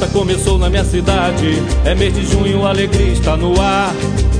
[0.00, 1.62] festa começou na minha cidade.
[1.84, 3.92] É mês de junho, alegria está no ar.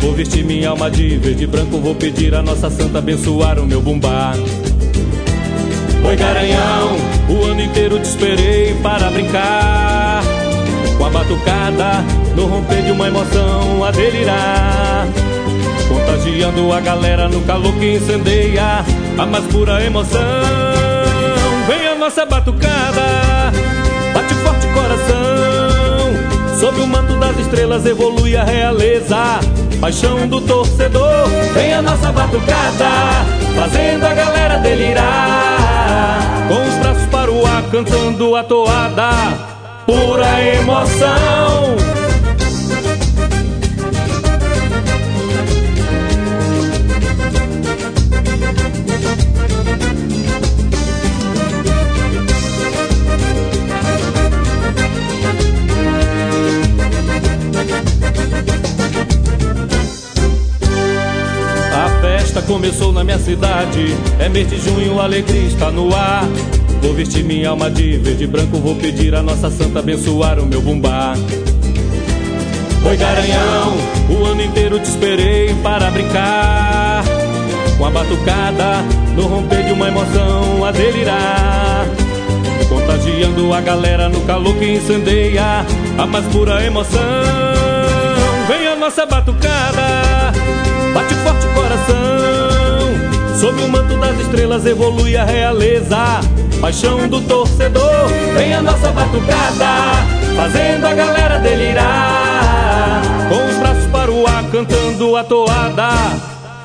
[0.00, 3.64] Vou vestir minha alma de verde e branco, vou pedir a nossa santa abençoar o
[3.64, 4.32] meu bumbá.
[6.06, 6.96] Oi, garanhão,
[7.28, 10.22] o ano inteiro te esperei para brincar.
[10.98, 12.04] Com a batucada,
[12.36, 15.06] no romper de uma emoção a delirar.
[15.88, 18.84] Contagiando a galera no calor que incendeia
[19.16, 20.20] a mais pura emoção.
[21.68, 23.52] Vem a nossa batucada,
[24.74, 26.58] coração.
[26.60, 29.40] Sob o manto das estrelas evolui a realeza.
[29.80, 32.90] Paixão do torcedor, vem a nossa batucada,
[33.54, 36.18] fazendo a galera delirar.
[36.48, 39.10] Com os braços para o ar, cantando a toada,
[39.86, 41.83] pura emoção.
[62.34, 63.96] Festa começou na minha cidade.
[64.18, 66.24] É mês de junho, alegria está no ar.
[66.82, 70.46] Vou vestir minha alma de verde e branco, vou pedir a nossa santa abençoar o
[70.46, 71.14] meu bumbá.
[72.86, 73.76] Oi, garanhão,
[74.10, 77.04] o ano inteiro te esperei para brincar.
[77.78, 78.82] Com a batucada,
[79.16, 81.86] no romper de uma emoção a delirar.
[82.68, 85.64] Contagiando a galera no calor que incendeia
[85.96, 87.00] a mais pura emoção.
[88.48, 90.32] Vem a nossa batucada,
[90.94, 93.38] bate forte o coração.
[93.38, 96.20] Sob o manto das estrelas evolui a realeza.
[96.60, 99.66] Paixão do torcedor, vem a nossa batucada,
[100.34, 103.02] fazendo a galera delirar.
[103.28, 105.90] Com os braços para o ar, cantando a toada,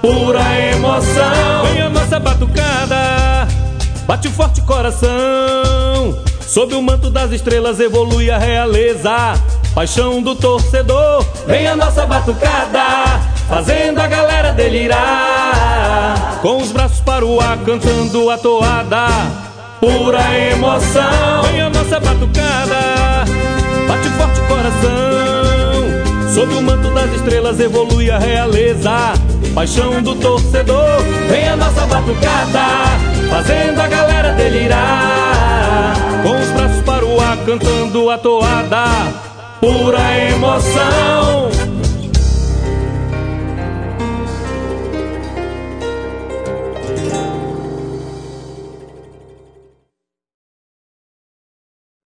[0.01, 0.41] pura
[0.73, 1.66] emoção.
[1.73, 3.47] Vem a nossa batucada,
[4.07, 5.09] bate forte o coração.
[6.39, 9.34] Sob o manto das estrelas evolui a realeza.
[9.75, 13.19] Paixão do torcedor, vem a nossa batucada,
[13.50, 16.40] fazendo a galera delirar.
[16.42, 19.08] Com os braços para o ar, cantando a toada,
[19.80, 20.22] pura
[20.54, 21.42] emoção.
[21.52, 23.26] Vem a nossa batucada,
[23.88, 26.34] bate forte o coração.
[26.34, 29.14] Sob o manto das estrelas evolui a realeza.
[29.54, 32.66] Paixão do torcedor, vem a nossa batucada,
[33.30, 35.96] fazendo a galera delirar.
[36.24, 39.30] Com os braços para o ar, cantando a toada
[39.60, 40.00] pura
[40.31, 41.19] emoção.